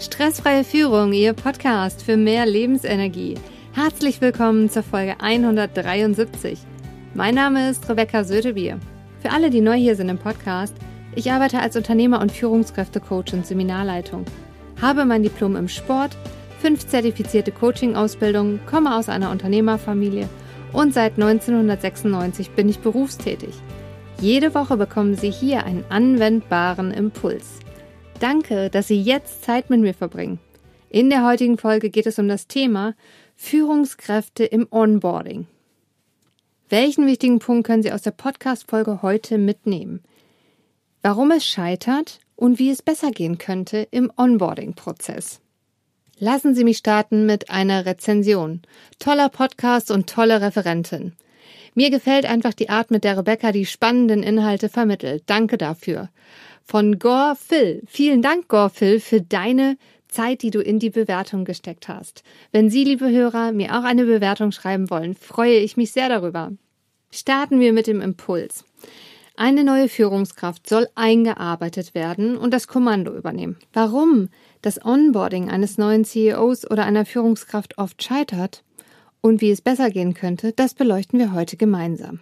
Stressfreie 0.00 0.64
Führung, 0.64 1.12
Ihr 1.12 1.34
Podcast 1.34 2.02
für 2.02 2.16
mehr 2.16 2.46
Lebensenergie. 2.46 3.34
Herzlich 3.74 4.22
willkommen 4.22 4.70
zur 4.70 4.82
Folge 4.82 5.16
173. 5.20 6.58
Mein 7.12 7.34
Name 7.34 7.68
ist 7.68 7.86
Rebecca 7.86 8.24
Sötebier. 8.24 8.80
Für 9.20 9.30
alle, 9.30 9.50
die 9.50 9.60
neu 9.60 9.74
hier 9.74 9.96
sind 9.96 10.08
im 10.08 10.16
Podcast, 10.16 10.74
ich 11.14 11.30
arbeite 11.30 11.58
als 11.60 11.76
Unternehmer- 11.76 12.22
und 12.22 12.32
Führungskräftecoach 12.32 13.34
und 13.34 13.44
Seminarleitung, 13.44 14.24
habe 14.80 15.04
mein 15.04 15.22
Diplom 15.22 15.54
im 15.54 15.68
Sport, 15.68 16.16
fünf 16.62 16.86
zertifizierte 16.86 17.52
Coaching-Ausbildungen, 17.52 18.60
komme 18.64 18.96
aus 18.96 19.10
einer 19.10 19.30
Unternehmerfamilie 19.30 20.30
und 20.72 20.94
seit 20.94 21.18
1996 21.18 22.52
bin 22.52 22.70
ich 22.70 22.78
berufstätig. 22.78 23.52
Jede 24.18 24.54
Woche 24.54 24.78
bekommen 24.78 25.14
Sie 25.14 25.30
hier 25.30 25.64
einen 25.64 25.84
anwendbaren 25.90 26.90
Impuls. 26.90 27.60
Danke, 28.20 28.68
dass 28.68 28.86
Sie 28.86 29.00
jetzt 29.00 29.44
Zeit 29.44 29.70
mit 29.70 29.80
mir 29.80 29.94
verbringen. 29.94 30.40
In 30.90 31.08
der 31.08 31.24
heutigen 31.24 31.56
Folge 31.56 31.88
geht 31.88 32.04
es 32.04 32.18
um 32.18 32.28
das 32.28 32.46
Thema 32.46 32.94
Führungskräfte 33.34 34.44
im 34.44 34.68
Onboarding. 34.70 35.46
Welchen 36.68 37.06
wichtigen 37.06 37.38
Punkt 37.38 37.66
können 37.66 37.82
Sie 37.82 37.92
aus 37.92 38.02
der 38.02 38.10
Podcast-Folge 38.10 39.00
heute 39.00 39.38
mitnehmen? 39.38 40.02
Warum 41.00 41.30
es 41.30 41.46
scheitert 41.46 42.20
und 42.36 42.58
wie 42.58 42.68
es 42.68 42.82
besser 42.82 43.10
gehen 43.10 43.38
könnte 43.38 43.88
im 43.90 44.12
Onboarding-Prozess. 44.14 45.40
Lassen 46.18 46.54
Sie 46.54 46.64
mich 46.64 46.76
starten 46.76 47.24
mit 47.24 47.48
einer 47.48 47.86
Rezension. 47.86 48.60
Toller 48.98 49.30
Podcast 49.30 49.90
und 49.90 50.10
tolle 50.10 50.42
Referentin. 50.42 51.14
Mir 51.74 51.90
gefällt 51.90 52.26
einfach 52.26 52.52
die 52.52 52.68
Art, 52.68 52.90
mit 52.90 53.02
der 53.02 53.16
Rebecca 53.16 53.50
die 53.50 53.64
spannenden 53.64 54.22
Inhalte 54.22 54.68
vermittelt. 54.68 55.22
Danke 55.24 55.56
dafür 55.56 56.10
von 56.70 57.00
Gore 57.00 57.34
Phil. 57.34 57.82
Vielen 57.88 58.22
Dank, 58.22 58.46
Gore 58.46 58.70
Phil, 58.70 59.00
für 59.00 59.20
deine 59.20 59.76
Zeit, 60.06 60.42
die 60.42 60.52
du 60.52 60.60
in 60.60 60.78
die 60.78 60.90
Bewertung 60.90 61.44
gesteckt 61.44 61.88
hast. 61.88 62.22
Wenn 62.52 62.70
Sie, 62.70 62.84
liebe 62.84 63.10
Hörer, 63.10 63.50
mir 63.50 63.76
auch 63.76 63.82
eine 63.82 64.04
Bewertung 64.04 64.52
schreiben 64.52 64.88
wollen, 64.88 65.16
freue 65.16 65.56
ich 65.56 65.76
mich 65.76 65.90
sehr 65.90 66.08
darüber. 66.08 66.52
Starten 67.10 67.58
wir 67.58 67.72
mit 67.72 67.88
dem 67.88 68.00
Impuls. 68.00 68.64
Eine 69.36 69.64
neue 69.64 69.88
Führungskraft 69.88 70.68
soll 70.68 70.86
eingearbeitet 70.94 71.96
werden 71.96 72.36
und 72.36 72.54
das 72.54 72.68
Kommando 72.68 73.16
übernehmen. 73.16 73.56
Warum 73.72 74.28
das 74.62 74.84
Onboarding 74.84 75.50
eines 75.50 75.76
neuen 75.76 76.04
CEOs 76.04 76.70
oder 76.70 76.84
einer 76.84 77.04
Führungskraft 77.04 77.78
oft 77.78 78.00
scheitert 78.00 78.62
und 79.20 79.40
wie 79.40 79.50
es 79.50 79.60
besser 79.60 79.90
gehen 79.90 80.14
könnte, 80.14 80.52
das 80.52 80.74
beleuchten 80.74 81.18
wir 81.18 81.32
heute 81.32 81.56
gemeinsam. 81.56 82.20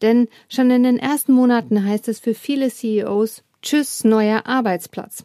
Denn 0.00 0.28
schon 0.48 0.70
in 0.70 0.82
den 0.82 0.98
ersten 0.98 1.34
Monaten 1.34 1.84
heißt 1.84 2.08
es 2.08 2.20
für 2.20 2.32
viele 2.32 2.70
CEOs, 2.70 3.44
Tschüss, 3.62 4.02
neuer 4.02 4.44
Arbeitsplatz. 4.44 5.24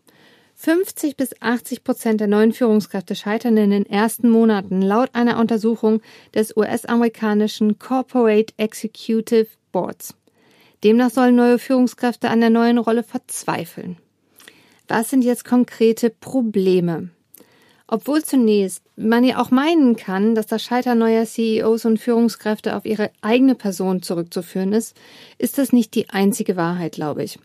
50 0.53 1.17
bis 1.17 1.41
80 1.41 1.83
Prozent 1.83 2.21
der 2.21 2.27
neuen 2.27 2.53
Führungskräfte 2.53 3.15
scheitern 3.15 3.57
in 3.57 3.71
den 3.71 3.85
ersten 3.87 4.29
Monaten, 4.29 4.83
laut 4.83 5.09
einer 5.13 5.39
Untersuchung 5.39 6.01
des 6.35 6.55
US-amerikanischen 6.55 7.79
Corporate 7.79 8.53
Executive 8.57 9.47
Boards. 9.71 10.13
Demnach 10.83 11.09
sollen 11.09 11.35
neue 11.35 11.57
Führungskräfte 11.57 12.29
an 12.29 12.39
der 12.39 12.51
neuen 12.51 12.77
Rolle 12.77 13.01
verzweifeln. 13.01 13.97
Was 14.87 15.09
sind 15.09 15.23
jetzt 15.23 15.43
konkrete 15.43 16.11
Probleme? 16.11 17.09
Obwohl 17.87 18.23
zunächst 18.23 18.83
man 18.95 19.23
ja 19.23 19.41
auch 19.41 19.49
meinen 19.49 19.95
kann, 19.95 20.35
dass 20.35 20.45
das 20.45 20.61
Scheitern 20.61 20.99
neuer 20.99 21.25
CEOs 21.25 21.85
und 21.85 21.99
Führungskräfte 21.99 22.75
auf 22.75 22.85
ihre 22.85 23.09
eigene 23.21 23.55
Person 23.55 24.03
zurückzuführen 24.03 24.73
ist, 24.73 24.95
ist 25.39 25.57
das 25.57 25.73
nicht 25.73 25.95
die 25.95 26.09
einzige 26.11 26.55
Wahrheit, 26.55 26.93
glaube 26.93 27.23
ich. 27.23 27.39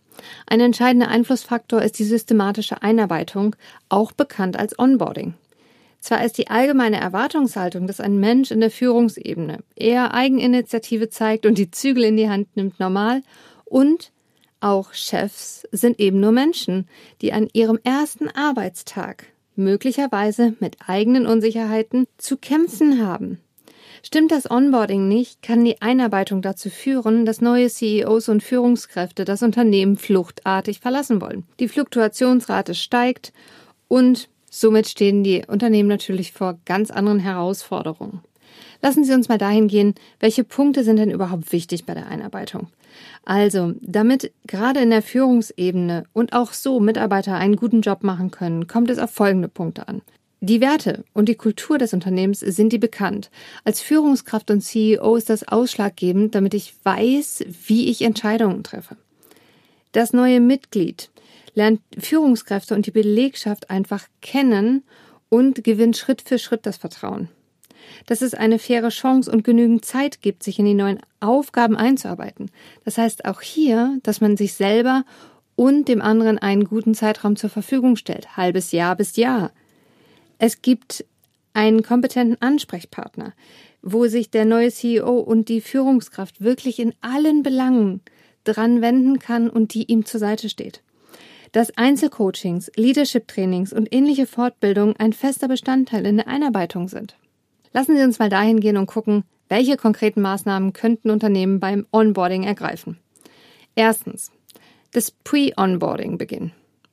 Ein 0.47 0.61
entscheidender 0.61 1.09
Einflussfaktor 1.09 1.83
ist 1.83 1.99
die 1.99 2.05
systematische 2.05 2.83
Einarbeitung, 2.83 3.57
auch 3.89 4.13
bekannt 4.13 4.59
als 4.59 4.79
Onboarding. 4.79 5.35
Zwar 6.01 6.25
ist 6.25 6.37
die 6.37 6.49
allgemeine 6.49 7.01
Erwartungshaltung, 7.01 7.87
dass 7.87 8.01
ein 8.01 8.19
Mensch 8.19 8.51
in 8.51 8.61
der 8.61 8.73
Führungsebene 8.73 9.61
eher 9.77 10.15
Eigeninitiative 10.15 11.11
zeigt 11.11 11.47
und 11.47 11.59
die 11.59 11.71
Zügel 11.71 12.03
in 12.05 12.17
die 12.17 12.29
Hand 12.29 12.57
nimmt, 12.57 12.81
normal 12.81 13.23
und 13.64 14.11
auch 14.59 14.95
Chefs 14.95 15.67
sind 15.73 15.98
eben 15.98 16.20
nur 16.20 16.33
Menschen, 16.33 16.89
die 17.20 17.33
an 17.33 17.48
ihrem 17.53 17.79
ersten 17.83 18.29
Arbeitstag 18.29 19.27
möglicherweise 19.57 20.55
mit 20.61 20.77
eigenen 20.86 21.27
Unsicherheiten 21.27 22.07
zu 22.17 22.36
kämpfen 22.36 23.05
haben. 23.05 23.39
Stimmt 24.05 24.33
das 24.33 24.51
Onboarding 24.51 25.07
nicht, 25.07 25.42
kann 25.42 25.64
die 25.64 25.80
Einarbeitung 25.80 26.42
dazu 26.42 26.70
führen, 26.70 27.24
dass 27.24 27.40
neue 27.40 27.68
CEOs 27.68 28.29
und 28.29 28.42
Führungskräfte 28.42 29.24
das 29.24 29.42
Unternehmen 29.42 29.96
fluchtartig 29.96 30.80
verlassen 30.80 31.20
wollen. 31.20 31.45
Die 31.61 31.68
Fluktuationsrate 31.68 32.74
steigt 32.74 33.33
und 33.86 34.29
somit 34.51 34.89
stehen 34.89 35.23
die 35.23 35.45
Unternehmen 35.46 35.89
natürlich 35.89 36.33
vor 36.33 36.58
ganz 36.64 36.91
anderen 36.91 37.20
Herausforderungen. 37.20 38.20
Lassen 38.83 39.05
Sie 39.05 39.14
uns 39.14 39.29
mal 39.29 39.39
dahin 39.39 39.68
gehen, 39.68 39.95
welche 40.18 40.42
Punkte 40.42 40.83
sind 40.83 40.96
denn 40.96 41.12
überhaupt 41.12 41.52
wichtig 41.52 41.86
bei 41.86 41.95
der 41.95 42.08
Einarbeitung? 42.08 42.67
Also, 43.24 43.74
damit 43.80 44.33
gerade 44.48 44.80
in 44.80 44.91
der 44.91 45.02
Führungsebene 45.02 46.05
und 46.12 46.33
auch 46.33 46.52
so 46.52 46.80
Mitarbeiter 46.80 47.36
einen 47.36 47.55
guten 47.55 47.80
Job 47.80 48.02
machen 48.02 48.33
können, 48.33 48.67
kommt 48.67 48.91
es 48.91 48.98
auf 48.98 49.11
folgende 49.11 49.48
Punkte 49.48 49.86
an. 49.86 50.02
Die 50.45 50.61
Werte 50.61 51.05
und 51.13 51.29
die 51.29 51.36
Kultur 51.36 51.79
des 51.79 51.92
Unternehmens 51.92 52.41
sind 52.41 52.73
die 52.73 52.79
bekannt. 52.79 53.30
Als 53.63 53.80
Führungskraft 53.80 54.51
und 54.51 54.61
CEO 54.61 55.14
ist 55.14 55.30
das 55.30 55.47
ausschlaggebend, 55.47 56.35
damit 56.35 56.53
ich 56.53 56.75
weiß, 56.83 57.45
wie 57.69 57.89
ich 57.89 58.03
Entscheidungen 58.03 58.64
treffe. 58.64 58.97
Das 59.92 60.13
neue 60.13 60.41
Mitglied 60.41 61.11
lernt 61.55 61.80
Führungskräfte 61.97 62.75
und 62.75 62.86
die 62.86 62.91
Belegschaft 62.91 63.70
einfach 63.70 64.08
kennen 64.20 64.83
und 65.29 65.63
gewinnt 65.63 65.97
Schritt 65.97 66.23
für 66.23 66.41
Schritt 66.41 66.67
das 66.67 66.77
Vertrauen 66.77 67.29
dass 68.07 68.23
es 68.23 68.33
eine 68.33 68.61
faire 68.61 68.91
Chance 68.91 69.30
und 69.30 69.42
genügend 69.42 69.85
Zeit 69.85 70.23
gibt, 70.23 70.45
sich 70.45 70.59
in 70.59 70.67
die 70.67 70.74
neuen 70.74 71.01
Aufgaben 71.20 71.77
einzuarbeiten. 71.77 72.51
Das 72.85 72.97
heißt 72.97 73.24
auch 73.24 73.41
hier, 73.41 73.98
dass 74.03 74.20
man 74.20 74.36
sich 74.36 74.55
selber 74.55 75.05
und 75.57 75.89
dem 75.89 76.01
anderen 76.01 76.39
einen 76.39 76.64
guten 76.64 76.95
Zeitraum 76.95 77.36
zur 77.36 77.51
Verfügung 77.51 77.97
stellt, 77.97 78.36
halbes 78.36 78.73
Jahr 78.73 78.97
bis 78.97 79.17
Jahr. 79.17 79.51
Es 80.45 80.61
gibt 80.61 81.05
einen 81.55 81.85
kompetenten 81.85 82.36
Ansprechpartner, 82.42 83.33
wo 83.80 84.08
sich 84.08 84.29
der 84.29 84.45
neue 84.45 84.73
CEO 84.73 85.20
und 85.20 85.48
die 85.48 85.61
Führungskraft 85.61 86.41
wirklich 86.41 86.80
in 86.80 86.95
allen 87.01 87.45
Belangen 87.45 88.01
dran 88.42 88.83
wenden 88.83 89.20
kann 89.20 89.48
und 89.48 89.73
die 89.73 89.85
ihm 89.85 90.05
zur 90.05 90.19
Seite 90.19 90.48
steht. 90.48 90.83
Dass 91.53 91.79
Einzelcoachings, 91.79 92.73
Leadership-Trainings 92.75 93.73
und 93.73 93.95
ähnliche 93.95 94.27
Fortbildungen 94.27 94.97
ein 94.97 95.13
fester 95.13 95.47
Bestandteil 95.47 96.05
in 96.07 96.17
der 96.17 96.27
Einarbeitung 96.27 96.89
sind. 96.89 97.14
Lassen 97.73 97.97
Sie 97.97 98.03
uns 98.03 98.19
mal 98.19 98.29
dahin 98.29 98.59
gehen 98.59 98.79
und 98.79 98.86
gucken, 98.86 99.23
welche 99.48 99.77
konkreten 99.77 100.23
Maßnahmen 100.23 100.73
könnten 100.73 101.11
Unternehmen 101.11 101.61
beim 101.61 101.86
Onboarding 101.92 102.42
ergreifen. 102.42 102.98
Erstens, 103.77 104.33
das 104.91 105.13
Pre-Onboarding 105.13 106.19
beginnen. 106.19 106.51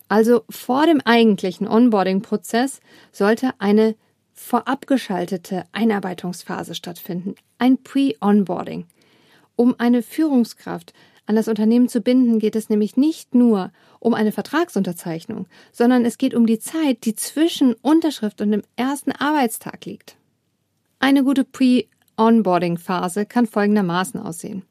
Also 0.09 0.43
vor 0.49 0.85
dem 0.87 1.01
eigentlichen 1.05 1.67
Onboarding-Prozess 1.67 2.81
sollte 3.11 3.51
eine 3.59 3.95
vorab 4.33 4.87
geschaltete 4.87 5.63
Einarbeitungsphase 5.71 6.73
stattfinden, 6.73 7.35
ein 7.59 7.81
Pre-Onboarding. 7.83 8.87
Um 9.55 9.75
eine 9.77 10.01
Führungskraft 10.01 10.93
an 11.25 11.35
das 11.35 11.47
Unternehmen 11.47 11.89
zu 11.89 12.01
binden, 12.01 12.39
geht 12.39 12.55
es 12.55 12.69
nämlich 12.69 12.97
nicht 12.97 13.35
nur 13.35 13.71
um 13.99 14.15
eine 14.15 14.31
Vertragsunterzeichnung, 14.31 15.47
sondern 15.71 16.05
es 16.05 16.17
geht 16.17 16.33
um 16.33 16.47
die 16.47 16.57
Zeit, 16.57 17.05
die 17.05 17.13
zwischen 17.13 17.75
Unterschrift 17.75 18.41
und 18.41 18.51
dem 18.51 18.63
ersten 18.77 19.11
Arbeitstag 19.11 19.85
liegt. 19.85 20.15
Eine 20.97 21.23
gute 21.23 21.43
Pre-Onboarding-Phase 21.43 23.27
kann 23.27 23.45
folgendermaßen 23.45 24.19
aussehen. 24.19 24.63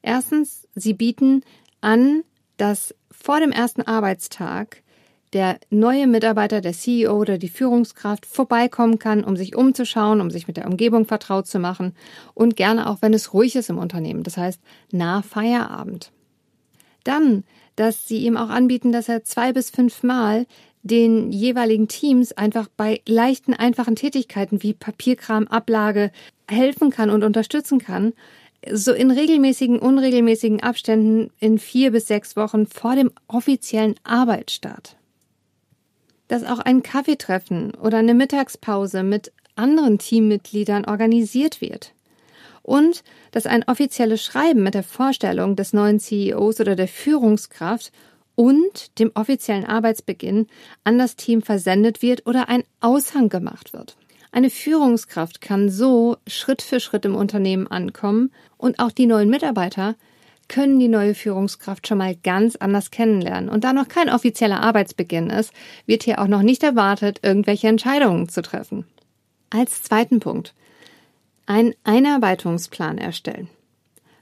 Erstens, 0.00 0.66
Sie 0.74 0.94
bieten 0.94 1.42
an, 1.82 2.22
dass 2.56 2.94
vor 3.22 3.40
dem 3.40 3.52
ersten 3.52 3.82
Arbeitstag 3.82 4.82
der 5.32 5.58
neue 5.70 6.06
Mitarbeiter, 6.06 6.60
der 6.60 6.72
CEO 6.72 7.16
oder 7.16 7.38
die 7.38 7.48
Führungskraft 7.48 8.26
vorbeikommen 8.26 8.98
kann, 8.98 9.22
um 9.22 9.36
sich 9.36 9.54
umzuschauen, 9.54 10.20
um 10.20 10.30
sich 10.30 10.48
mit 10.48 10.56
der 10.56 10.66
Umgebung 10.66 11.06
vertraut 11.06 11.46
zu 11.46 11.60
machen 11.60 11.94
und 12.34 12.56
gerne 12.56 12.88
auch, 12.88 13.00
wenn 13.00 13.14
es 13.14 13.32
ruhig 13.32 13.54
ist 13.54 13.70
im 13.70 13.78
Unternehmen, 13.78 14.24
das 14.24 14.36
heißt 14.36 14.60
nach 14.90 15.24
Feierabend. 15.24 16.10
Dann, 17.04 17.44
dass 17.76 18.08
Sie 18.08 18.18
ihm 18.18 18.36
auch 18.36 18.50
anbieten, 18.50 18.90
dass 18.90 19.08
er 19.08 19.22
zwei 19.22 19.52
bis 19.52 19.70
fünf 19.70 20.02
Mal 20.02 20.46
den 20.82 21.30
jeweiligen 21.30 21.88
Teams 21.88 22.32
einfach 22.32 22.68
bei 22.76 23.00
leichten, 23.06 23.54
einfachen 23.54 23.96
Tätigkeiten 23.96 24.62
wie 24.62 24.72
Papierkram, 24.72 25.46
Ablage 25.46 26.10
helfen 26.48 26.90
kann 26.90 27.10
und 27.10 27.22
unterstützen 27.22 27.78
kann, 27.78 28.14
so 28.68 28.92
in 28.92 29.10
regelmäßigen, 29.10 29.78
unregelmäßigen 29.78 30.62
Abständen 30.62 31.30
in 31.38 31.58
vier 31.58 31.92
bis 31.92 32.06
sechs 32.06 32.36
Wochen 32.36 32.66
vor 32.66 32.94
dem 32.94 33.10
offiziellen 33.26 33.94
Arbeitsstart. 34.04 34.96
Dass 36.28 36.44
auch 36.44 36.58
ein 36.58 36.82
Kaffeetreffen 36.82 37.74
oder 37.74 37.98
eine 37.98 38.14
Mittagspause 38.14 39.02
mit 39.02 39.32
anderen 39.56 39.98
Teammitgliedern 39.98 40.84
organisiert 40.84 41.60
wird. 41.60 41.92
Und 42.62 43.02
dass 43.32 43.46
ein 43.46 43.64
offizielles 43.66 44.22
Schreiben 44.22 44.62
mit 44.62 44.74
der 44.74 44.82
Vorstellung 44.82 45.56
des 45.56 45.72
neuen 45.72 45.98
CEOs 45.98 46.60
oder 46.60 46.76
der 46.76 46.88
Führungskraft 46.88 47.90
und 48.34 48.98
dem 48.98 49.10
offiziellen 49.14 49.64
Arbeitsbeginn 49.64 50.46
an 50.84 50.98
das 50.98 51.16
Team 51.16 51.42
versendet 51.42 52.02
wird 52.02 52.26
oder 52.26 52.48
ein 52.48 52.64
Aushang 52.80 53.28
gemacht 53.28 53.72
wird. 53.72 53.96
Eine 54.32 54.50
Führungskraft 54.50 55.40
kann 55.40 55.68
so 55.68 56.16
Schritt 56.26 56.62
für 56.62 56.78
Schritt 56.78 57.04
im 57.04 57.16
Unternehmen 57.16 57.66
ankommen 57.66 58.30
und 58.56 58.78
auch 58.78 58.92
die 58.92 59.06
neuen 59.06 59.28
Mitarbeiter 59.28 59.96
können 60.46 60.78
die 60.78 60.88
neue 60.88 61.14
Führungskraft 61.14 61.86
schon 61.86 61.98
mal 61.98 62.16
ganz 62.16 62.56
anders 62.56 62.90
kennenlernen. 62.90 63.48
Und 63.48 63.64
da 63.64 63.72
noch 63.72 63.88
kein 63.88 64.10
offizieller 64.10 64.60
Arbeitsbeginn 64.60 65.30
ist, 65.30 65.52
wird 65.86 66.02
hier 66.02 66.20
auch 66.20 66.26
noch 66.26 66.42
nicht 66.42 66.62
erwartet, 66.62 67.20
irgendwelche 67.22 67.68
Entscheidungen 67.68 68.28
zu 68.28 68.42
treffen. 68.42 68.84
Als 69.50 69.82
zweiten 69.82 70.20
Punkt. 70.20 70.54
Ein 71.46 71.74
Einarbeitungsplan 71.84 72.98
erstellen. 72.98 73.48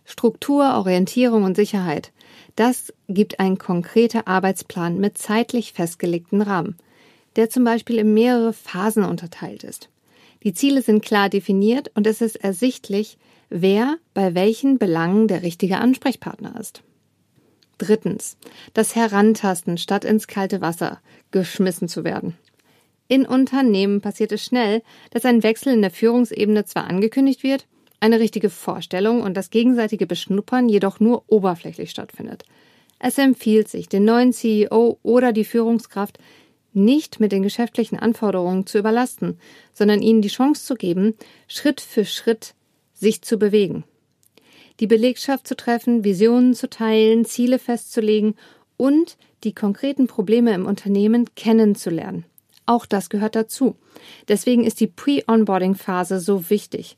Struktur, 0.05 0.75
Orientierung 0.75 1.45
und 1.45 1.57
Sicherheit. 1.57 2.13
Das 2.57 2.95
gibt 3.09 3.41
ein 3.41 3.59
konkreter 3.59 4.27
Arbeitsplan 4.27 4.99
mit 4.99 5.19
zeitlich 5.19 5.75
festgelegten 5.75 6.41
Rahmen, 6.41 6.79
der 7.37 7.51
zum 7.51 7.65
Beispiel 7.65 7.99
in 7.99 8.15
mehrere 8.15 8.55
Phasen 8.55 9.05
unterteilt 9.05 9.65
ist. 9.65 9.91
Die 10.45 10.55
Ziele 10.55 10.83
sind 10.83 11.05
klar 11.05 11.29
definiert 11.29 11.91
und 11.95 12.07
es 12.07 12.21
ist 12.21 12.37
ersichtlich, 12.37 13.19
wer 13.51 13.97
bei 14.15 14.35
welchen 14.35 14.79
Belangen 14.79 15.29
der 15.29 15.43
richtige 15.43 15.79
Ansprechpartner 15.79 16.59
ist. 16.61 16.83
Drittens. 17.79 18.37
Das 18.75 18.97
Herantasten 18.97 19.79
statt 19.79 20.05
ins 20.05 20.27
kalte 20.27 20.61
Wasser 20.61 21.01
geschmissen 21.31 21.89
zu 21.89 22.05
werden. 22.05 22.37
In 23.07 23.25
Unternehmen 23.25 24.01
passiert 24.01 24.33
es 24.33 24.45
schnell, 24.45 24.83
dass 25.11 25.25
ein 25.25 25.43
Wechsel 25.43 25.73
in 25.73 25.81
der 25.81 25.91
Führungsebene 25.91 26.65
zwar 26.67 26.89
angekündigt 26.89 27.43
wird, 27.43 27.67
eine 28.01 28.21
richtige 28.21 28.51
Vorstellung 28.51 29.23
und 29.23 29.37
das 29.37 29.51
gegenseitige 29.51 30.07
Beschnuppern 30.07 30.69
jedoch 30.69 31.01
nur 31.01 31.25
oberflächlich 31.27 31.91
stattfindet. 31.91 32.45
Es 32.99 33.17
empfiehlt 33.17 33.69
sich, 33.69 33.89
den 33.89 34.05
neuen 34.05 34.33
CEO 34.33 34.99
oder 35.03 35.33
die 35.33 35.45
Führungskraft 35.45 36.19
nicht 36.79 37.21
mit 37.21 37.33
den 37.33 37.43
geschäftlichen 37.43 37.99
Anforderungen 37.99 38.67
zu 38.67 38.79
überlasten, 38.79 39.39
sondern 39.73 40.03
ihnen 40.03 40.23
die 40.23 40.29
Chance 40.29 40.65
zu 40.65 40.75
geben, 40.75 41.15
Schritt 41.47 41.81
für 41.81 42.05
Schritt 42.05 42.55
sich 42.95 43.23
zu 43.23 43.39
bewegen. 43.39 43.85
Die 44.81 44.87
Belegschaft 44.87 45.47
zu 45.47 45.57
treffen, 45.57 46.05
Visionen 46.05 46.55
zu 46.55 46.71
teilen, 46.71 47.25
Ziele 47.25 47.59
festzulegen 47.59 48.35
und 48.77 49.17
die 49.45 49.53
konkreten 49.53 50.07
Probleme 50.07 50.55
im 50.55 50.67
Unternehmen 50.67 51.27
kennenzulernen. 51.35 52.25
Auch 52.67 52.87
das 52.87 53.09
gehört 53.09 53.35
dazu. 53.35 53.77
Deswegen 54.29 54.65
ist 54.65 54.81
die 54.81 54.87
Pre-Onboarding-Phase 54.87 56.21
so 56.21 56.51
wichtig. 56.51 56.97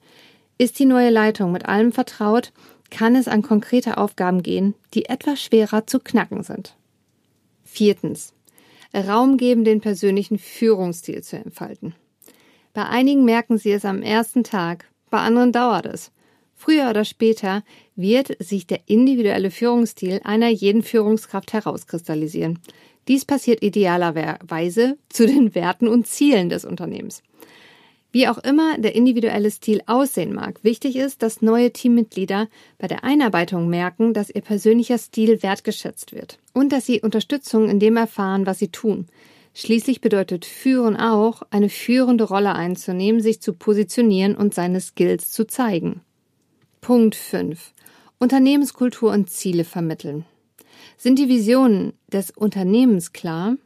Ist 0.59 0.79
die 0.79 0.85
neue 0.85 1.11
Leitung 1.11 1.53
mit 1.53 1.67
allem 1.67 1.93
vertraut, 1.93 2.53
kann 2.91 3.15
es 3.15 3.29
an 3.29 3.43
konkrete 3.43 3.97
Aufgaben 3.97 4.43
gehen, 4.43 4.75
die 4.94 5.06
etwas 5.06 5.41
schwerer 5.41 5.87
zu 5.87 6.00
knacken 6.00 6.43
sind. 6.43 6.75
Viertens. 7.65 8.35
Raum 8.94 9.37
geben, 9.37 9.64
den 9.64 9.81
persönlichen 9.81 10.38
Führungsstil 10.38 11.22
zu 11.22 11.37
entfalten. 11.37 11.94
Bei 12.72 12.87
einigen 12.87 13.25
merken 13.25 13.58
sie 13.58 13.72
es 13.72 13.84
am 13.84 14.02
ersten 14.02 14.44
Tag, 14.44 14.87
bei 15.10 15.19
anderen 15.19 15.52
dauert 15.52 15.87
es. 15.87 16.12
Früher 16.54 16.90
oder 16.90 17.04
später 17.04 17.64
wird 17.96 18.37
sich 18.38 18.66
der 18.66 18.81
individuelle 18.87 19.50
Führungsstil 19.50 20.20
einer 20.25 20.48
jeden 20.48 20.82
Führungskraft 20.82 21.52
herauskristallisieren. 21.52 22.58
Dies 23.08 23.25
passiert 23.25 23.62
idealerweise 23.62 24.98
zu 25.08 25.26
den 25.26 25.54
Werten 25.54 25.88
und 25.88 26.06
Zielen 26.06 26.48
des 26.48 26.64
Unternehmens. 26.64 27.22
Wie 28.12 28.27
auch 28.27 28.39
immer 28.39 28.77
der 28.79 28.97
individuelle 28.97 29.51
Stil 29.51 29.83
aussehen 29.87 30.35
mag, 30.35 30.65
wichtig 30.65 30.97
ist, 30.97 31.23
dass 31.23 31.43
neue 31.43 31.73
Teammitglieder 31.73 32.49
bei 32.79 32.89
der 32.89 33.05
Einarbeitung 33.05 33.69
merken, 33.69 34.15
dass 34.15 34.31
ihr 34.31 34.41
persönlicher 34.41 34.99
Stil 34.99 35.43
wertgeschätzt 35.43 36.12
wird 36.12 36.39
und 36.53 36.73
dass 36.73 36.87
sie 36.87 37.01
Unterstützung 37.01 37.69
in 37.69 37.79
dem 37.79 37.97
erfahren, 37.97 38.47
was 38.47 38.59
sie 38.59 38.69
tun. 38.69 39.07
Schließlich 39.55 40.01
bedeutet 40.01 40.45
Führen 40.45 40.97
auch, 40.97 41.43
eine 41.51 41.69
führende 41.69 42.25
Rolle 42.25 42.55
einzunehmen, 42.55 43.21
sich 43.21 43.41
zu 43.41 43.53
positionieren 43.53 44.35
und 44.35 44.55
seine 44.55 44.81
Skills 44.81 45.31
zu 45.31 45.47
zeigen. 45.47 46.01
Punkt 46.81 47.15
5. 47.15 47.73
Unternehmenskultur 48.19 49.12
und 49.12 49.31
Ziele 49.31 49.65
vermitteln. 49.65 50.25
Sind 50.97 51.19
die 51.19 51.29
Visionen 51.29 51.93
des 52.12 52.31
Unternehmens 52.31 53.12
klar? 53.12 53.57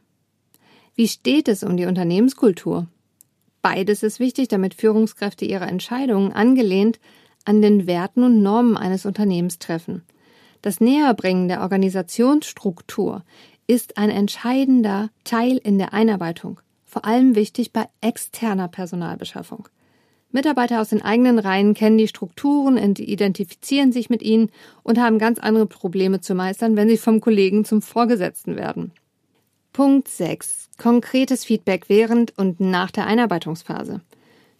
Wie 0.95 1.07
steht 1.07 1.47
es 1.47 1.63
um 1.63 1.77
die 1.77 1.85
Unternehmenskultur? 1.85 2.87
Beides 3.65 4.03
ist 4.03 4.19
wichtig, 4.19 4.47
damit 4.47 4.75
Führungskräfte 4.75 5.43
ihre 5.43 5.65
Entscheidungen 5.65 6.31
angelehnt 6.31 6.99
an 7.45 7.63
den 7.63 7.87
Werten 7.87 8.23
und 8.23 8.43
Normen 8.43 8.77
eines 8.77 9.07
Unternehmens 9.07 9.57
treffen. 9.57 10.03
Das 10.61 10.81
Näherbringen 10.81 11.47
der 11.47 11.61
Organisationsstruktur 11.61 13.23
ist 13.65 13.97
ein 13.97 14.11
entscheidender 14.11 15.09
Teil 15.23 15.57
in 15.57 15.79
der 15.79 15.93
Einarbeitung, 15.93 16.61
vor 16.83 17.05
allem 17.05 17.33
wichtig 17.33 17.73
bei 17.73 17.87
externer 18.01 18.67
Personalbeschaffung. 18.67 19.67
Mitarbeiter 20.29 20.79
aus 20.79 20.89
den 20.89 21.01
eigenen 21.01 21.39
Reihen 21.39 21.73
kennen 21.73 21.97
die 21.97 22.07
Strukturen, 22.07 22.77
identifizieren 22.77 23.91
sich 23.91 24.11
mit 24.11 24.21
ihnen 24.21 24.51
und 24.83 24.99
haben 24.99 25.17
ganz 25.17 25.39
andere 25.39 25.65
Probleme 25.65 26.21
zu 26.21 26.35
meistern, 26.35 26.75
wenn 26.75 26.87
sie 26.87 26.97
vom 26.97 27.19
Kollegen 27.19 27.65
zum 27.65 27.81
Vorgesetzten 27.81 28.57
werden. 28.57 28.91
Punkt 29.75 30.07
6. 30.07 30.69
Konkretes 30.77 31.43
Feedback 31.43 31.89
während 31.89 32.37
und 32.37 32.61
nach 32.61 32.91
der 32.91 33.07
Einarbeitungsphase. 33.07 33.99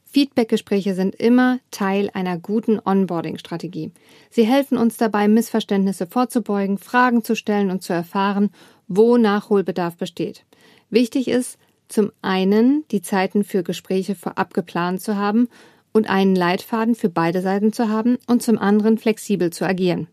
Feedbackgespräche 0.03 0.93
sind 0.93 1.15
immer 1.15 1.59
Teil 1.71 2.09
einer 2.13 2.37
guten 2.37 2.81
Onboarding-Strategie. 2.83 3.93
Sie 4.29 4.43
helfen 4.43 4.77
uns 4.77 4.97
dabei, 4.97 5.29
Missverständnisse 5.29 6.05
vorzubeugen, 6.05 6.77
Fragen 6.77 7.23
zu 7.23 7.37
stellen 7.37 7.71
und 7.71 7.81
zu 7.81 7.93
erfahren, 7.93 8.49
wo 8.89 9.15
Nachholbedarf 9.15 9.95
besteht. 9.95 10.43
Wichtig 10.89 11.29
ist, 11.29 11.59
zum 11.87 12.11
einen 12.21 12.83
die 12.91 13.01
Zeiten 13.01 13.45
für 13.45 13.63
Gespräche 13.63 14.15
vorab 14.15 14.53
geplant 14.53 14.99
zu 14.99 15.15
haben 15.15 15.47
und 15.93 16.09
einen 16.09 16.35
Leitfaden 16.35 16.93
für 16.93 17.07
beide 17.07 17.41
Seiten 17.41 17.71
zu 17.71 17.87
haben 17.87 18.17
und 18.27 18.43
zum 18.43 18.57
anderen 18.57 18.97
flexibel 18.97 19.49
zu 19.49 19.65
agieren. 19.65 20.07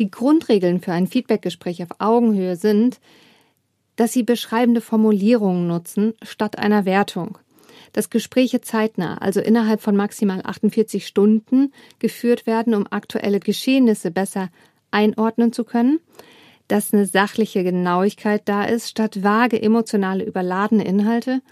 Die 0.00 0.10
Grundregeln 0.10 0.80
für 0.80 0.92
ein 0.92 1.06
Feedbackgespräch 1.06 1.84
auf 1.84 2.00
Augenhöhe 2.00 2.56
sind, 2.56 2.98
dass 4.00 4.14
sie 4.14 4.22
beschreibende 4.22 4.80
Formulierungen 4.80 5.66
nutzen 5.66 6.14
statt 6.22 6.58
einer 6.58 6.86
Wertung. 6.86 7.36
Dass 7.92 8.08
Gespräche 8.08 8.62
zeitnah, 8.62 9.18
also 9.18 9.40
innerhalb 9.40 9.82
von 9.82 9.94
maximal 9.94 10.40
48 10.42 11.06
Stunden, 11.06 11.74
geführt 11.98 12.46
werden, 12.46 12.74
um 12.74 12.86
aktuelle 12.90 13.40
Geschehnisse 13.40 14.10
besser 14.10 14.48
einordnen 14.90 15.52
zu 15.52 15.64
können. 15.64 16.00
Dass 16.66 16.94
eine 16.94 17.04
sachliche 17.04 17.62
Genauigkeit 17.62 18.40
da 18.46 18.64
ist, 18.64 18.88
statt 18.88 19.22
vage, 19.22 19.60
emotionale, 19.60 20.24
überladene 20.24 20.86
Inhalte. 20.86 21.42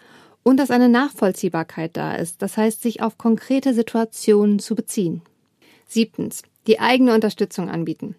Und 0.43 0.57
dass 0.57 0.71
eine 0.71 0.89
Nachvollziehbarkeit 0.89 1.99
da 1.99 2.15
ist, 2.15 2.41
das 2.41 2.57
heißt, 2.57 2.81
sich 2.81 3.03
auf 3.03 3.19
konkrete 3.19 3.75
Situationen 3.75 4.59
zu 4.59 4.75
beziehen. 4.75 5.21
Siebtens. 5.87 6.45
Die 6.67 6.81
eigene 6.81 7.15
Unterstützung 7.15 7.69
anbieten. 7.69 8.15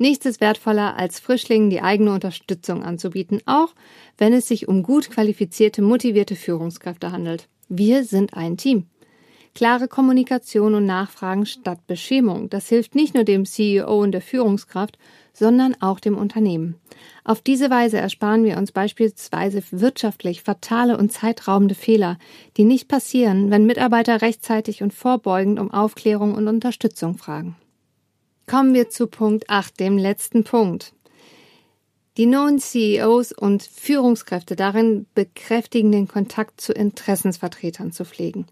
Nichts 0.00 0.24
ist 0.24 0.40
wertvoller, 0.40 0.96
als 0.96 1.20
Frischlingen 1.20 1.68
die 1.68 1.82
eigene 1.82 2.14
Unterstützung 2.14 2.82
anzubieten, 2.82 3.42
auch 3.44 3.74
wenn 4.16 4.32
es 4.32 4.48
sich 4.48 4.66
um 4.66 4.82
gut 4.82 5.10
qualifizierte, 5.10 5.82
motivierte 5.82 6.36
Führungskräfte 6.36 7.12
handelt. 7.12 7.48
Wir 7.68 8.04
sind 8.04 8.32
ein 8.32 8.56
Team. 8.56 8.86
Klare 9.54 9.88
Kommunikation 9.88 10.74
und 10.74 10.86
Nachfragen 10.86 11.44
statt 11.44 11.86
Beschämung. 11.86 12.48
Das 12.48 12.70
hilft 12.70 12.94
nicht 12.94 13.14
nur 13.14 13.24
dem 13.24 13.44
CEO 13.44 14.00
und 14.00 14.12
der 14.12 14.22
Führungskraft, 14.22 14.96
sondern 15.34 15.76
auch 15.80 16.00
dem 16.00 16.16
Unternehmen. 16.16 16.76
Auf 17.22 17.42
diese 17.42 17.68
Weise 17.68 17.98
ersparen 17.98 18.42
wir 18.42 18.56
uns 18.56 18.72
beispielsweise 18.72 19.62
wirtschaftlich 19.70 20.42
fatale 20.42 20.96
und 20.96 21.12
zeitraubende 21.12 21.74
Fehler, 21.74 22.16
die 22.56 22.64
nicht 22.64 22.88
passieren, 22.88 23.50
wenn 23.50 23.66
Mitarbeiter 23.66 24.22
rechtzeitig 24.22 24.82
und 24.82 24.94
vorbeugend 24.94 25.60
um 25.60 25.70
Aufklärung 25.70 26.32
und 26.32 26.48
Unterstützung 26.48 27.18
fragen. 27.18 27.54
Kommen 28.50 28.74
wir 28.74 28.90
zu 28.90 29.06
Punkt 29.06 29.48
8, 29.48 29.78
dem 29.78 29.96
letzten 29.96 30.42
Punkt. 30.42 30.92
Die 32.16 32.26
neuen 32.26 32.58
CEOs 32.58 33.30
und 33.30 33.62
Führungskräfte 33.62 34.56
darin 34.56 35.06
bekräftigen, 35.14 35.92
den 35.92 36.08
Kontakt 36.08 36.60
zu 36.60 36.72
Interessensvertretern 36.72 37.92
zu 37.92 38.04
pflegen, 38.04 38.46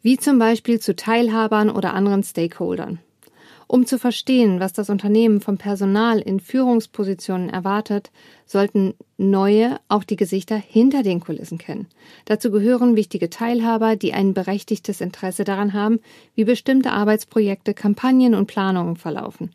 wie 0.00 0.16
zum 0.16 0.38
Beispiel 0.38 0.80
zu 0.80 0.96
Teilhabern 0.96 1.68
oder 1.68 1.92
anderen 1.92 2.22
Stakeholdern. 2.22 3.00
Um 3.70 3.84
zu 3.84 3.98
verstehen, 3.98 4.60
was 4.60 4.72
das 4.72 4.88
Unternehmen 4.88 5.42
vom 5.42 5.58
Personal 5.58 6.20
in 6.20 6.40
Führungspositionen 6.40 7.50
erwartet, 7.50 8.10
sollten 8.46 8.94
neue 9.18 9.78
auch 9.88 10.04
die 10.04 10.16
Gesichter 10.16 10.56
hinter 10.56 11.02
den 11.02 11.20
Kulissen 11.20 11.58
kennen. 11.58 11.86
Dazu 12.24 12.50
gehören 12.50 12.96
wichtige 12.96 13.28
Teilhaber, 13.28 13.94
die 13.94 14.14
ein 14.14 14.32
berechtigtes 14.32 15.02
Interesse 15.02 15.44
daran 15.44 15.74
haben, 15.74 16.00
wie 16.34 16.44
bestimmte 16.44 16.92
Arbeitsprojekte, 16.92 17.74
Kampagnen 17.74 18.34
und 18.34 18.46
Planungen 18.46 18.96
verlaufen. 18.96 19.50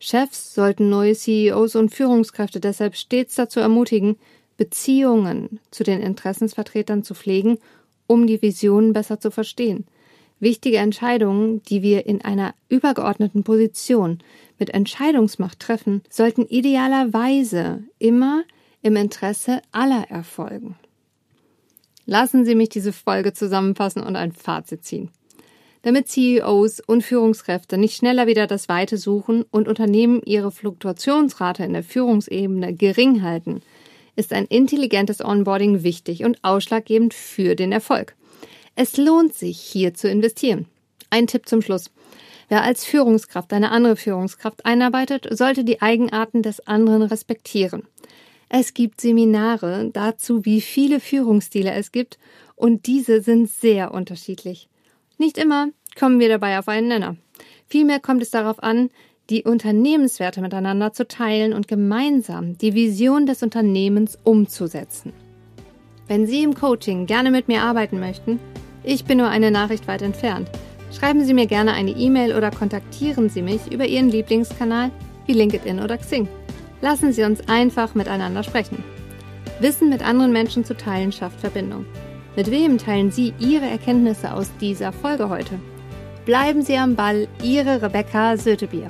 Chefs 0.00 0.56
sollten 0.56 0.90
neue 0.90 1.14
CEOs 1.14 1.76
und 1.76 1.94
Führungskräfte 1.94 2.58
deshalb 2.58 2.96
stets 2.96 3.36
dazu 3.36 3.60
ermutigen, 3.60 4.16
Beziehungen 4.56 5.60
zu 5.70 5.84
den 5.84 6.00
Interessensvertretern 6.00 7.04
zu 7.04 7.14
pflegen, 7.14 7.58
um 8.08 8.26
die 8.26 8.42
Visionen 8.42 8.92
besser 8.92 9.20
zu 9.20 9.30
verstehen– 9.30 9.86
Wichtige 10.42 10.78
Entscheidungen, 10.78 11.62
die 11.62 11.82
wir 11.82 12.04
in 12.04 12.24
einer 12.24 12.52
übergeordneten 12.68 13.44
Position 13.44 14.18
mit 14.58 14.70
Entscheidungsmacht 14.70 15.60
treffen, 15.60 16.02
sollten 16.10 16.48
idealerweise 16.48 17.84
immer 18.00 18.42
im 18.82 18.96
Interesse 18.96 19.62
aller 19.70 20.10
erfolgen. 20.10 20.74
Lassen 22.06 22.44
Sie 22.44 22.56
mich 22.56 22.70
diese 22.70 22.92
Folge 22.92 23.32
zusammenfassen 23.32 24.02
und 24.02 24.16
ein 24.16 24.32
Fazit 24.32 24.84
ziehen. 24.84 25.10
Damit 25.82 26.08
CEOs 26.08 26.80
und 26.80 27.02
Führungskräfte 27.02 27.78
nicht 27.78 27.94
schneller 27.94 28.26
wieder 28.26 28.48
das 28.48 28.68
Weite 28.68 28.96
suchen 28.96 29.44
und 29.52 29.68
Unternehmen 29.68 30.22
ihre 30.24 30.50
Fluktuationsrate 30.50 31.62
in 31.62 31.72
der 31.72 31.84
Führungsebene 31.84 32.74
gering 32.74 33.22
halten, 33.22 33.62
ist 34.16 34.32
ein 34.32 34.46
intelligentes 34.46 35.24
Onboarding 35.24 35.84
wichtig 35.84 36.24
und 36.24 36.42
ausschlaggebend 36.42 37.14
für 37.14 37.54
den 37.54 37.70
Erfolg. 37.70 38.16
Es 38.74 38.96
lohnt 38.96 39.34
sich, 39.34 39.58
hier 39.58 39.94
zu 39.94 40.08
investieren. 40.08 40.66
Ein 41.10 41.26
Tipp 41.26 41.48
zum 41.48 41.60
Schluss. 41.60 41.90
Wer 42.48 42.62
als 42.62 42.84
Führungskraft 42.84 43.52
eine 43.52 43.70
andere 43.70 43.96
Führungskraft 43.96 44.64
einarbeitet, 44.64 45.26
sollte 45.30 45.64
die 45.64 45.82
Eigenarten 45.82 46.42
des 46.42 46.66
anderen 46.66 47.02
respektieren. 47.02 47.84
Es 48.48 48.74
gibt 48.74 49.00
Seminare 49.00 49.90
dazu, 49.92 50.44
wie 50.44 50.60
viele 50.60 51.00
Führungsstile 51.00 51.72
es 51.72 51.92
gibt, 51.92 52.18
und 52.54 52.86
diese 52.86 53.22
sind 53.22 53.50
sehr 53.50 53.92
unterschiedlich. 53.92 54.68
Nicht 55.18 55.38
immer 55.38 55.68
kommen 55.98 56.20
wir 56.20 56.28
dabei 56.28 56.58
auf 56.58 56.68
einen 56.68 56.88
Nenner. 56.88 57.16
Vielmehr 57.66 58.00
kommt 58.00 58.22
es 58.22 58.30
darauf 58.30 58.62
an, 58.62 58.90
die 59.30 59.44
Unternehmenswerte 59.44 60.40
miteinander 60.40 60.92
zu 60.92 61.08
teilen 61.08 61.52
und 61.52 61.68
gemeinsam 61.68 62.58
die 62.58 62.74
Vision 62.74 63.26
des 63.26 63.42
Unternehmens 63.42 64.18
umzusetzen. 64.24 65.12
Wenn 66.06 66.26
Sie 66.26 66.42
im 66.42 66.54
Coaching 66.54 67.06
gerne 67.06 67.30
mit 67.30 67.48
mir 67.48 67.62
arbeiten 67.62 67.98
möchten, 67.98 68.38
ich 68.84 69.04
bin 69.04 69.18
nur 69.18 69.28
eine 69.28 69.50
Nachricht 69.50 69.86
weit 69.88 70.02
entfernt. 70.02 70.48
Schreiben 70.96 71.24
Sie 71.24 71.34
mir 71.34 71.46
gerne 71.46 71.72
eine 71.72 71.92
E-Mail 71.92 72.34
oder 72.36 72.50
kontaktieren 72.50 73.28
Sie 73.28 73.42
mich 73.42 73.72
über 73.72 73.86
Ihren 73.86 74.10
Lieblingskanal 74.10 74.90
wie 75.26 75.32
LinkedIn 75.32 75.80
oder 75.80 75.96
Xing. 75.98 76.28
Lassen 76.80 77.12
Sie 77.12 77.22
uns 77.22 77.48
einfach 77.48 77.94
miteinander 77.94 78.42
sprechen. 78.42 78.82
Wissen 79.60 79.88
mit 79.88 80.04
anderen 80.04 80.32
Menschen 80.32 80.64
zu 80.64 80.76
teilen 80.76 81.12
schafft 81.12 81.40
Verbindung. 81.40 81.86
Mit 82.34 82.50
wem 82.50 82.78
teilen 82.78 83.10
Sie 83.10 83.32
Ihre 83.38 83.66
Erkenntnisse 83.66 84.32
aus 84.32 84.50
dieser 84.60 84.92
Folge 84.92 85.28
heute? 85.28 85.58
Bleiben 86.24 86.62
Sie 86.62 86.76
am 86.76 86.96
Ball, 86.96 87.28
Ihre 87.42 87.82
Rebecca 87.82 88.36
Sötebier. 88.36 88.88